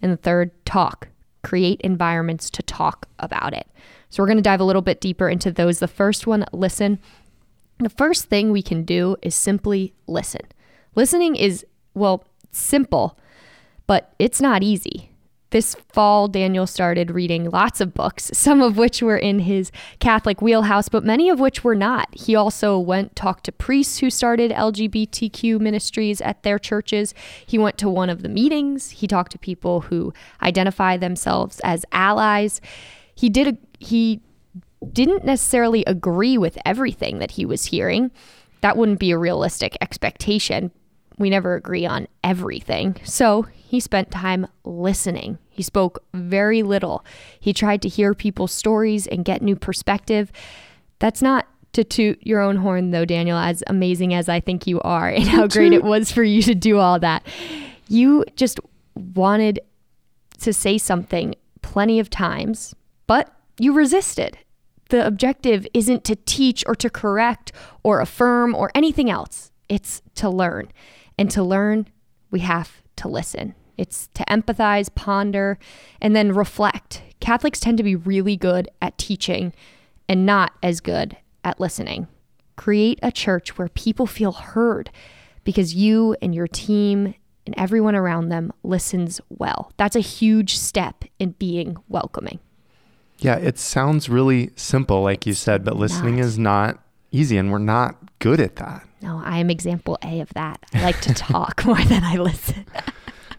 And 0.00 0.12
the 0.12 0.16
third, 0.16 0.50
talk. 0.64 1.08
Create 1.42 1.80
environments 1.80 2.50
to 2.50 2.62
talk 2.62 3.08
about 3.18 3.52
it. 3.52 3.66
So 4.10 4.22
we're 4.22 4.28
going 4.28 4.36
to 4.36 4.42
dive 4.42 4.60
a 4.60 4.64
little 4.64 4.82
bit 4.82 5.00
deeper 5.00 5.28
into 5.28 5.50
those. 5.50 5.78
The 5.78 5.88
first 5.88 6.26
one, 6.26 6.44
listen. 6.52 6.98
The 7.78 7.88
first 7.88 8.26
thing 8.26 8.50
we 8.50 8.62
can 8.62 8.84
do 8.84 9.16
is 9.22 9.34
simply 9.34 9.94
listen. 10.06 10.42
Listening 10.94 11.34
is, 11.34 11.64
well, 11.94 12.24
simple, 12.50 13.18
but 13.86 14.14
it's 14.18 14.40
not 14.40 14.62
easy. 14.62 15.11
This 15.52 15.76
fall, 15.92 16.28
Daniel 16.28 16.66
started 16.66 17.10
reading 17.10 17.50
lots 17.50 17.82
of 17.82 17.92
books, 17.92 18.30
some 18.32 18.62
of 18.62 18.78
which 18.78 19.02
were 19.02 19.18
in 19.18 19.40
his 19.40 19.70
Catholic 19.98 20.40
wheelhouse, 20.40 20.88
but 20.88 21.04
many 21.04 21.28
of 21.28 21.40
which 21.40 21.62
were 21.62 21.74
not. 21.74 22.08
He 22.14 22.34
also 22.34 22.78
went 22.78 23.14
talked 23.14 23.44
to 23.44 23.52
priests 23.52 23.98
who 23.98 24.08
started 24.08 24.50
LGBTQ 24.50 25.60
ministries 25.60 26.22
at 26.22 26.42
their 26.42 26.58
churches. 26.58 27.12
He 27.44 27.58
went 27.58 27.76
to 27.78 27.90
one 27.90 28.08
of 28.08 28.22
the 28.22 28.30
meetings. 28.30 28.90
He 28.92 29.06
talked 29.06 29.32
to 29.32 29.38
people 29.38 29.82
who 29.82 30.14
identify 30.42 30.96
themselves 30.96 31.60
as 31.62 31.84
allies. 31.92 32.62
He 33.14 33.28
did 33.28 33.48
a, 33.48 33.58
he 33.78 34.22
didn't 34.90 35.26
necessarily 35.26 35.84
agree 35.86 36.38
with 36.38 36.56
everything 36.64 37.18
that 37.18 37.32
he 37.32 37.44
was 37.44 37.66
hearing. 37.66 38.10
That 38.62 38.78
wouldn't 38.78 39.00
be 39.00 39.10
a 39.10 39.18
realistic 39.18 39.76
expectation, 39.82 40.70
we 41.18 41.30
never 41.30 41.54
agree 41.54 41.86
on 41.86 42.08
everything. 42.24 42.96
So 43.04 43.42
he 43.54 43.80
spent 43.80 44.10
time 44.10 44.46
listening. 44.64 45.38
He 45.50 45.62
spoke 45.62 46.02
very 46.14 46.62
little. 46.62 47.04
He 47.40 47.52
tried 47.52 47.82
to 47.82 47.88
hear 47.88 48.14
people's 48.14 48.52
stories 48.52 49.06
and 49.06 49.24
get 49.24 49.42
new 49.42 49.56
perspective. 49.56 50.32
That's 50.98 51.22
not 51.22 51.46
to 51.72 51.84
toot 51.84 52.18
your 52.22 52.40
own 52.40 52.56
horn, 52.56 52.90
though, 52.90 53.04
Daniel, 53.04 53.38
as 53.38 53.62
amazing 53.66 54.14
as 54.14 54.28
I 54.28 54.40
think 54.40 54.66
you 54.66 54.80
are, 54.82 55.08
and 55.08 55.24
how 55.24 55.46
great 55.46 55.72
it 55.72 55.84
was 55.84 56.12
for 56.12 56.22
you 56.22 56.42
to 56.42 56.54
do 56.54 56.78
all 56.78 56.98
that. 56.98 57.26
You 57.88 58.24
just 58.36 58.60
wanted 58.94 59.60
to 60.40 60.52
say 60.52 60.76
something 60.76 61.34
plenty 61.62 61.98
of 61.98 62.10
times, 62.10 62.74
but 63.06 63.34
you 63.58 63.72
resisted. 63.72 64.36
The 64.90 65.06
objective 65.06 65.66
isn't 65.72 66.04
to 66.04 66.16
teach 66.16 66.62
or 66.66 66.74
to 66.74 66.90
correct 66.90 67.52
or 67.82 68.00
affirm 68.00 68.54
or 68.54 68.70
anything 68.74 69.08
else, 69.08 69.50
it's 69.68 70.02
to 70.16 70.28
learn. 70.28 70.70
And 71.22 71.30
to 71.30 71.42
learn, 71.44 71.86
we 72.32 72.40
have 72.40 72.82
to 72.96 73.06
listen. 73.06 73.54
It's 73.78 74.08
to 74.14 74.24
empathize, 74.24 74.92
ponder, 74.92 75.56
and 76.00 76.16
then 76.16 76.32
reflect. 76.32 77.00
Catholics 77.20 77.60
tend 77.60 77.78
to 77.78 77.84
be 77.84 77.94
really 77.94 78.36
good 78.36 78.68
at 78.82 78.98
teaching 78.98 79.52
and 80.08 80.26
not 80.26 80.50
as 80.64 80.80
good 80.80 81.16
at 81.44 81.60
listening. 81.60 82.08
Create 82.56 82.98
a 83.04 83.12
church 83.12 83.56
where 83.56 83.68
people 83.68 84.04
feel 84.04 84.32
heard 84.32 84.90
because 85.44 85.76
you 85.76 86.16
and 86.20 86.34
your 86.34 86.48
team 86.48 87.14
and 87.46 87.54
everyone 87.56 87.94
around 87.94 88.30
them 88.30 88.52
listens 88.64 89.20
well. 89.28 89.70
That's 89.76 89.94
a 89.94 90.00
huge 90.00 90.58
step 90.58 91.04
in 91.20 91.36
being 91.38 91.76
welcoming. 91.88 92.40
Yeah, 93.18 93.36
it 93.36 93.60
sounds 93.60 94.08
really 94.08 94.50
simple, 94.56 95.02
like 95.02 95.24
you 95.24 95.34
said, 95.34 95.64
but 95.64 95.76
listening 95.76 96.16
Not. 96.16 96.24
is 96.24 96.36
not 96.36 96.81
easy, 97.12 97.36
and 97.36 97.52
we're 97.52 97.58
not 97.58 97.96
good 98.18 98.40
at 98.40 98.56
that. 98.56 98.86
No, 99.00 99.20
I 99.24 99.38
am 99.38 99.50
example 99.50 99.98
A 100.04 100.20
of 100.20 100.32
that. 100.34 100.64
I 100.74 100.82
like 100.82 101.00
to 101.02 101.14
talk 101.14 101.64
more 101.66 101.82
than 101.84 102.02
I 102.04 102.16
listen. 102.16 102.64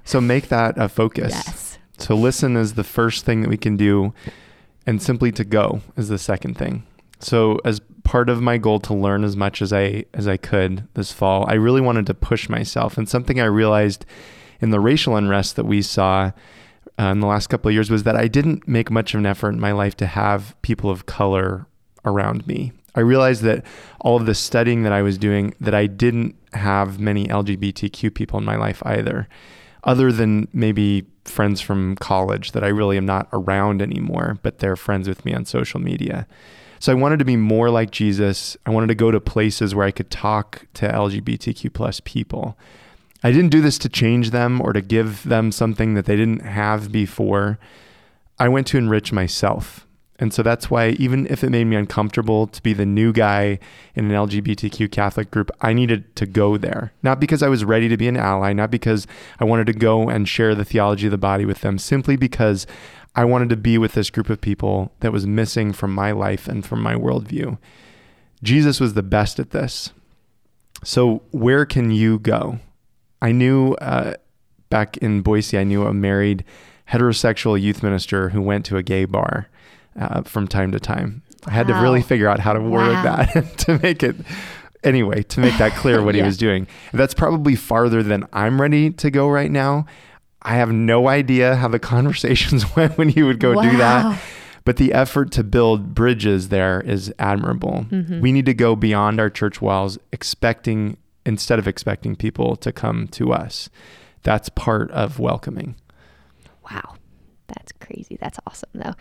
So 0.03 0.19
make 0.21 0.49
that 0.49 0.77
a 0.77 0.89
focus. 0.89 1.31
yes. 1.33 1.77
So 1.97 2.15
listen 2.15 2.57
is 2.57 2.73
the 2.73 2.83
first 2.83 3.25
thing 3.25 3.41
that 3.41 3.49
we 3.49 3.57
can 3.57 3.77
do, 3.77 4.13
and 4.85 5.01
simply 5.01 5.31
to 5.33 5.43
go 5.43 5.81
is 5.95 6.09
the 6.09 6.17
second 6.17 6.57
thing. 6.57 6.83
So 7.19 7.59
as 7.63 7.81
part 8.03 8.29
of 8.29 8.41
my 8.41 8.57
goal 8.57 8.79
to 8.81 8.93
learn 8.93 9.23
as 9.23 9.37
much 9.37 9.61
as 9.61 9.71
I 9.71 10.05
as 10.13 10.27
I 10.27 10.37
could 10.37 10.87
this 10.93 11.11
fall, 11.13 11.45
I 11.47 11.53
really 11.53 11.81
wanted 11.81 12.05
to 12.07 12.13
push 12.13 12.49
myself. 12.49 12.97
And 12.97 13.07
something 13.07 13.39
I 13.39 13.45
realized 13.45 14.05
in 14.59 14.71
the 14.71 14.79
racial 14.79 15.15
unrest 15.15 15.55
that 15.55 15.65
we 15.65 15.81
saw 15.81 16.31
uh, 16.99 17.03
in 17.03 17.21
the 17.21 17.27
last 17.27 17.47
couple 17.47 17.69
of 17.69 17.73
years 17.73 17.89
was 17.89 18.03
that 18.03 18.15
I 18.17 18.27
didn't 18.27 18.67
make 18.67 18.91
much 18.91 19.13
of 19.13 19.19
an 19.19 19.25
effort 19.25 19.49
in 19.49 19.59
my 19.59 19.71
life 19.71 19.95
to 19.97 20.05
have 20.05 20.55
people 20.61 20.89
of 20.89 21.05
color 21.05 21.65
around 22.03 22.45
me. 22.45 22.73
I 22.95 22.99
realized 22.99 23.41
that 23.43 23.65
all 24.01 24.17
of 24.17 24.25
the 24.25 24.35
studying 24.35 24.83
that 24.83 24.93
I 24.93 25.01
was 25.01 25.17
doing 25.17 25.53
that 25.59 25.73
I 25.73 25.87
didn't 25.87 26.35
have 26.53 26.99
many 26.99 27.27
LGBTQ 27.27 28.13
people 28.13 28.39
in 28.39 28.45
my 28.45 28.55
life 28.55 28.81
either 28.85 29.27
other 29.83 30.11
than 30.11 30.47
maybe 30.53 31.05
friends 31.25 31.61
from 31.61 31.95
college 31.97 32.51
that 32.51 32.63
I 32.63 32.67
really 32.67 32.97
am 32.97 33.05
not 33.05 33.27
around 33.33 33.81
anymore, 33.81 34.37
but 34.41 34.59
they're 34.59 34.75
friends 34.75 35.07
with 35.07 35.25
me 35.25 35.33
on 35.33 35.45
social 35.45 35.79
media. 35.79 36.27
So 36.79 36.91
I 36.91 36.95
wanted 36.95 37.19
to 37.19 37.25
be 37.25 37.37
more 37.37 37.69
like 37.69 37.91
Jesus. 37.91 38.57
I 38.65 38.71
wanted 38.71 38.87
to 38.87 38.95
go 38.95 39.11
to 39.11 39.19
places 39.19 39.73
where 39.73 39.85
I 39.85 39.91
could 39.91 40.09
talk 40.09 40.67
to 40.75 40.87
LGBTQ 40.87 41.73
plus 41.73 42.01
people. 42.01 42.57
I 43.23 43.31
didn't 43.31 43.51
do 43.51 43.61
this 43.61 43.77
to 43.79 43.89
change 43.89 44.31
them 44.31 44.59
or 44.61 44.73
to 44.73 44.81
give 44.81 45.23
them 45.23 45.51
something 45.51 45.93
that 45.93 46.05
they 46.05 46.17
didn't 46.17 46.41
have 46.41 46.91
before. 46.91 47.57
I 48.37 48.49
went 48.49 48.67
to 48.67 48.77
enrich 48.77 49.13
myself. 49.13 49.87
And 50.23 50.33
so 50.33 50.41
that's 50.41 50.71
why, 50.71 50.91
even 50.91 51.27
if 51.27 51.43
it 51.43 51.49
made 51.49 51.65
me 51.65 51.75
uncomfortable 51.75 52.47
to 52.47 52.63
be 52.63 52.71
the 52.71 52.85
new 52.85 53.11
guy 53.11 53.59
in 53.93 54.09
an 54.09 54.11
LGBTQ 54.11 54.89
Catholic 54.89 55.29
group, 55.29 55.51
I 55.59 55.73
needed 55.73 56.15
to 56.15 56.25
go 56.25 56.55
there. 56.55 56.93
Not 57.03 57.19
because 57.19 57.43
I 57.43 57.49
was 57.49 57.65
ready 57.65 57.89
to 57.89 57.97
be 57.97 58.07
an 58.07 58.15
ally, 58.15 58.53
not 58.53 58.71
because 58.71 59.05
I 59.41 59.43
wanted 59.43 59.67
to 59.67 59.73
go 59.73 60.07
and 60.07 60.25
share 60.25 60.55
the 60.55 60.63
theology 60.63 61.07
of 61.07 61.11
the 61.11 61.17
body 61.17 61.43
with 61.43 61.59
them, 61.59 61.77
simply 61.77 62.15
because 62.15 62.65
I 63.13 63.25
wanted 63.25 63.49
to 63.49 63.57
be 63.57 63.77
with 63.77 63.95
this 63.95 64.09
group 64.09 64.29
of 64.29 64.39
people 64.39 64.93
that 65.01 65.11
was 65.11 65.27
missing 65.27 65.73
from 65.73 65.93
my 65.93 66.13
life 66.13 66.47
and 66.47 66.65
from 66.65 66.81
my 66.81 66.93
worldview. 66.93 67.57
Jesus 68.41 68.79
was 68.79 68.93
the 68.93 69.03
best 69.03 69.41
at 69.41 69.49
this. 69.49 69.91
So, 70.85 71.21
where 71.31 71.65
can 71.65 71.91
you 71.91 72.19
go? 72.19 72.59
I 73.21 73.33
knew 73.33 73.73
uh, 73.73 74.13
back 74.69 74.95
in 74.95 75.19
Boise, 75.19 75.57
I 75.57 75.65
knew 75.65 75.85
a 75.85 75.93
married 75.93 76.45
heterosexual 76.91 77.61
youth 77.61 77.83
minister 77.83 78.29
who 78.29 78.41
went 78.41 78.65
to 78.67 78.77
a 78.77 78.83
gay 78.83 79.03
bar 79.03 79.49
uh, 79.99 80.21
from 80.23 80.47
time 80.47 80.71
to 80.71 80.79
time. 80.79 81.21
I 81.45 81.51
had 81.51 81.67
to 81.67 81.73
really 81.73 82.01
figure 82.01 82.29
out 82.29 82.39
how 82.39 82.53
to 82.53 82.61
word 82.61 82.93
Wow. 82.93 83.03
that 83.03 83.57
to 83.59 83.79
make 83.83 84.01
it 84.03 84.15
anyway 84.83 85.23
to 85.23 85.39
make 85.39 85.57
that 85.57 85.73
clear 85.73 86.01
what 86.01 86.15
he 86.15 86.21
was 86.29 86.37
doing. 86.37 86.67
That's 86.93 87.13
probably 87.13 87.55
farther 87.55 88.01
than 88.03 88.25
I'm 88.33 88.59
ready 88.61 88.91
to 88.91 89.11
go 89.11 89.27
right 89.29 89.51
now. 89.51 89.85
I 90.41 90.55
have 90.55 90.71
no 90.71 91.07
idea 91.07 91.55
how 91.55 91.67
the 91.69 91.79
conversations 91.95 92.75
went 92.75 92.97
when 92.97 93.09
he 93.09 93.23
would 93.23 93.39
go 93.39 93.61
do 93.61 93.77
that. 93.77 94.19
But 94.65 94.77
the 94.77 94.93
effort 94.93 95.31
to 95.33 95.43
build 95.43 95.93
bridges 95.93 96.47
there 96.49 96.79
is 96.79 97.13
admirable. 97.19 97.85
We 98.21 98.31
need 98.31 98.45
to 98.45 98.53
go 98.53 98.77
beyond 98.77 99.19
our 99.19 99.29
church 99.29 99.61
walls, 99.61 99.97
expecting 100.13 100.95
instead 101.25 101.59
of 101.59 101.67
expecting 101.67 102.15
people 102.15 102.55
to 102.57 102.71
come 102.71 103.07
to 103.09 103.33
us. 103.33 103.69
That's 104.23 104.47
part 104.49 104.89
of 104.91 105.19
welcoming. 105.19 105.75
Wow. 106.71 106.95
That's 107.55 107.71
crazy. 107.73 108.17
That's 108.19 108.39
awesome, 108.47 108.69
though. 108.73 108.93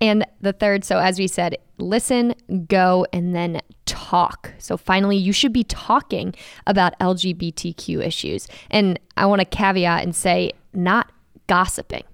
And 0.00 0.26
the 0.40 0.52
third, 0.52 0.84
so 0.84 0.98
as 0.98 1.18
we 1.18 1.26
said, 1.26 1.56
listen, 1.78 2.34
go, 2.68 3.06
and 3.12 3.34
then 3.34 3.60
talk. 3.86 4.52
So 4.58 4.76
finally, 4.76 5.16
you 5.16 5.32
should 5.32 5.52
be 5.52 5.64
talking 5.64 6.34
about 6.66 6.98
LGBTQ 6.98 8.04
issues. 8.04 8.48
And 8.70 8.98
I 9.16 9.26
want 9.26 9.40
to 9.40 9.44
caveat 9.44 10.02
and 10.02 10.14
say, 10.14 10.52
not 10.72 11.12
gossiping, 11.46 12.04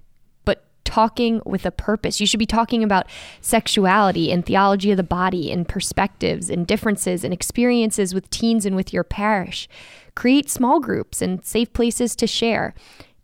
but 0.45 0.63
talking 0.83 1.41
with 1.45 1.65
a 1.65 1.71
purpose. 1.71 2.19
You 2.19 2.27
should 2.27 2.39
be 2.39 2.45
talking 2.45 2.83
about 2.83 3.07
sexuality 3.41 4.31
and 4.31 4.45
theology 4.45 4.91
of 4.91 4.97
the 4.97 5.03
body 5.03 5.51
and 5.51 5.67
perspectives 5.67 6.49
and 6.49 6.65
differences 6.67 7.23
and 7.23 7.33
experiences 7.33 8.13
with 8.13 8.29
teens 8.29 8.65
and 8.65 8.75
with 8.75 8.93
your 8.93 9.03
parish. 9.03 9.67
Create 10.15 10.49
small 10.49 10.79
groups 10.79 11.21
and 11.21 11.45
safe 11.45 11.71
places 11.73 12.15
to 12.15 12.27
share. 12.27 12.73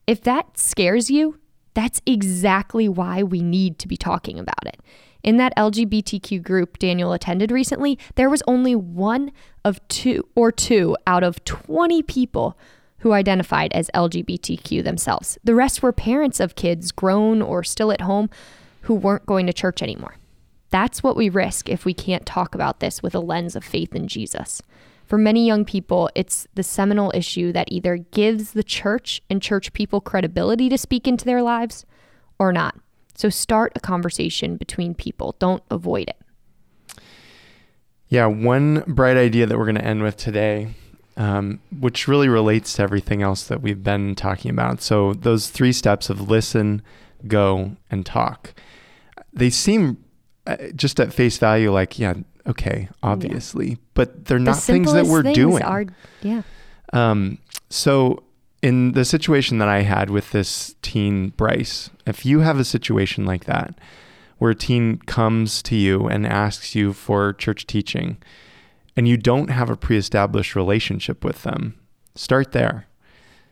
If 0.05 0.21
that 0.23 0.57
scares 0.57 1.09
you, 1.09 1.39
that's 1.73 2.01
exactly 2.05 2.87
why 2.87 3.23
we 3.23 3.41
need 3.41 3.79
to 3.79 3.87
be 3.87 3.97
talking 3.97 4.39
about 4.39 4.65
it. 4.65 4.79
In 5.23 5.37
that 5.37 5.55
LGBTQ 5.55 6.43
group 6.43 6.77
Daniel 6.77 7.13
attended 7.13 7.51
recently, 7.51 7.97
there 8.15 8.29
was 8.29 8.43
only 8.47 8.75
one 8.75 9.31
of 9.63 9.85
two 9.87 10.27
or 10.35 10.51
two 10.51 10.97
out 11.07 11.23
of 11.23 11.43
20 11.45 12.03
people 12.03 12.57
who 12.99 13.13
identified 13.13 13.71
as 13.73 13.89
LGBTQ 13.93 14.83
themselves. 14.83 15.37
The 15.43 15.55
rest 15.55 15.81
were 15.81 15.91
parents 15.91 16.39
of 16.39 16.55
kids 16.55 16.91
grown 16.91 17.41
or 17.41 17.63
still 17.63 17.91
at 17.91 18.01
home 18.01 18.29
who 18.81 18.93
weren't 18.93 19.25
going 19.25 19.47
to 19.47 19.53
church 19.53 19.81
anymore. 19.81 20.15
That's 20.69 21.03
what 21.03 21.15
we 21.15 21.29
risk 21.29 21.69
if 21.69 21.85
we 21.85 21.93
can't 21.93 22.25
talk 22.25 22.55
about 22.55 22.79
this 22.79 23.03
with 23.03 23.13
a 23.13 23.19
lens 23.19 23.55
of 23.55 23.63
faith 23.63 23.93
in 23.93 24.07
Jesus. 24.07 24.61
For 25.13 25.19
many 25.19 25.45
young 25.45 25.63
people, 25.63 26.09
it's 26.15 26.47
the 26.55 26.63
seminal 26.63 27.11
issue 27.13 27.51
that 27.51 27.71
either 27.71 27.97
gives 27.97 28.53
the 28.53 28.63
church 28.63 29.21
and 29.29 29.43
church 29.43 29.71
people 29.71 30.01
credibility 30.01 30.69
to 30.69 30.75
speak 30.75 31.07
into 31.07 31.23
their 31.23 31.43
lives 31.43 31.85
or 32.39 32.51
not. 32.51 32.79
So 33.13 33.29
start 33.29 33.73
a 33.75 33.79
conversation 33.79 34.57
between 34.57 34.95
people, 34.95 35.35
don't 35.37 35.61
avoid 35.69 36.09
it. 36.09 37.03
Yeah, 38.07 38.25
one 38.25 38.83
bright 38.87 39.15
idea 39.15 39.45
that 39.45 39.55
we're 39.55 39.65
going 39.65 39.75
to 39.75 39.85
end 39.85 40.01
with 40.01 40.17
today, 40.17 40.73
um, 41.15 41.59
which 41.79 42.07
really 42.07 42.27
relates 42.27 42.73
to 42.77 42.81
everything 42.81 43.21
else 43.21 43.43
that 43.43 43.61
we've 43.61 43.83
been 43.83 44.15
talking 44.15 44.49
about. 44.49 44.81
So, 44.81 45.13
those 45.13 45.51
three 45.51 45.73
steps 45.73 46.09
of 46.09 46.27
listen, 46.27 46.81
go, 47.27 47.77
and 47.91 48.03
talk, 48.03 48.55
they 49.31 49.51
seem 49.51 50.03
uh, 50.47 50.57
just 50.75 50.99
at 50.99 51.13
face 51.13 51.37
value 51.37 51.71
like, 51.71 51.99
yeah, 51.99 52.15
okay, 52.47 52.89
obviously, 53.01 53.77
but 53.93 54.25
they're 54.25 54.39
not 54.39 54.57
things 54.57 54.93
that 54.93 55.05
we're 55.05 55.23
things 55.23 55.35
doing. 55.35 55.63
Are, 55.63 55.85
yeah. 56.21 56.41
Um, 56.91 57.39
so 57.69 58.23
in 58.61 58.93
the 58.93 59.03
situation 59.05 59.57
that 59.57 59.67
I 59.67 59.81
had 59.81 60.09
with 60.09 60.31
this 60.31 60.75
teen 60.81 61.29
Bryce, 61.29 61.89
if 62.05 62.25
you 62.25 62.39
have 62.39 62.59
a 62.59 62.65
situation 62.65 63.25
like 63.25 63.45
that 63.45 63.77
where 64.37 64.51
a 64.51 64.55
teen 64.55 64.97
comes 64.99 65.61
to 65.63 65.75
you 65.75 66.07
and 66.07 66.25
asks 66.25 66.75
you 66.75 66.93
for 66.93 67.33
church 67.33 67.67
teaching 67.67 68.17
and 68.95 69.07
you 69.07 69.17
don't 69.17 69.49
have 69.49 69.69
a 69.69 69.75
pre-established 69.75 70.55
relationship 70.55 71.23
with 71.23 71.43
them, 71.43 71.79
start 72.15 72.51
there. 72.51 72.87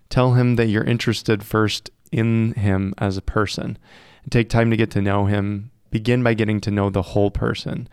Tell 0.10 0.34
him 0.34 0.56
that 0.56 0.68
you're 0.68 0.84
interested 0.84 1.44
first 1.44 1.90
in 2.12 2.54
him 2.54 2.94
as 2.98 3.18
a 3.18 3.22
person. 3.22 3.78
Take 4.30 4.50
time 4.50 4.70
to 4.70 4.78
get 4.78 4.92
to 4.92 5.02
know 5.02 5.26
him. 5.26 5.72
Begin 5.90 6.24
by 6.24 6.34
getting 6.36 6.62
to 6.62 6.72
know 6.72 6.90
the 6.90 7.02
whole 7.02 7.32
person, 7.32 7.90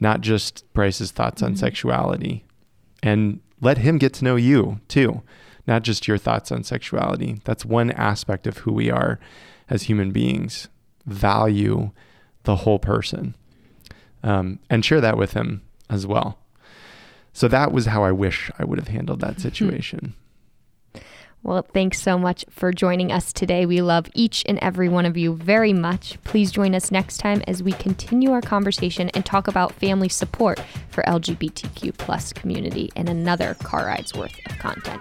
not 0.00 0.20
just 0.20 0.64
Bryce's 0.72 1.10
thoughts 1.10 1.42
on 1.42 1.54
Mhm. 1.54 1.58
sexuality. 1.58 2.44
And 3.02 3.40
let 3.60 3.78
him 3.78 3.98
get 3.98 4.12
to 4.14 4.24
know 4.24 4.36
you 4.36 4.80
too, 4.88 5.22
not 5.66 5.82
just 5.82 6.06
your 6.06 6.18
thoughts 6.18 6.52
on 6.52 6.62
sexuality. 6.64 7.40
That's 7.44 7.64
one 7.64 7.90
aspect 7.92 8.46
of 8.46 8.58
who 8.58 8.72
we 8.72 8.90
are 8.90 9.18
as 9.70 9.84
human 9.84 10.10
beings. 10.12 10.68
Value 11.06 11.90
the 12.44 12.56
whole 12.56 12.78
person 12.78 13.34
um, 14.22 14.58
and 14.70 14.84
share 14.84 15.00
that 15.00 15.16
with 15.16 15.32
him 15.34 15.62
as 15.88 16.06
well. 16.06 16.38
So 17.32 17.48
that 17.48 17.70
was 17.72 17.86
how 17.86 18.02
I 18.02 18.12
wish 18.12 18.50
I 18.58 18.64
would 18.64 18.78
have 18.78 18.88
handled 18.88 19.20
that 19.20 19.40
situation. 19.46 20.14
Well, 21.46 21.62
thanks 21.62 22.02
so 22.02 22.18
much 22.18 22.44
for 22.50 22.72
joining 22.72 23.12
us 23.12 23.32
today. 23.32 23.66
We 23.66 23.80
love 23.80 24.08
each 24.14 24.44
and 24.48 24.58
every 24.58 24.88
one 24.88 25.06
of 25.06 25.16
you 25.16 25.36
very 25.36 25.72
much. 25.72 26.18
Please 26.24 26.50
join 26.50 26.74
us 26.74 26.90
next 26.90 27.18
time 27.18 27.40
as 27.46 27.62
we 27.62 27.70
continue 27.70 28.32
our 28.32 28.40
conversation 28.40 29.10
and 29.10 29.24
talk 29.24 29.46
about 29.46 29.72
family 29.74 30.08
support 30.08 30.60
for 30.88 31.04
LGBTQ 31.04 31.96
plus 31.98 32.32
community 32.32 32.90
and 32.96 33.08
another 33.08 33.54
car 33.62 33.86
rides 33.86 34.12
worth 34.12 34.36
of 34.50 34.58
content. 34.58 35.00